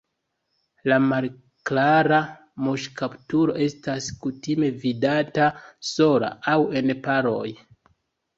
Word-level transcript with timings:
La 0.91 0.95
Malklara 1.09 2.17
muŝkaptulo 2.67 3.59
estas 3.67 4.09
kutime 4.25 4.71
vidata 4.87 5.51
sola 5.91 6.33
aŭ 6.55 6.59
en 6.83 6.97
paroj. 7.09 7.47